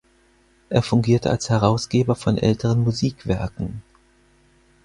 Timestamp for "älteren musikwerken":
2.39-3.83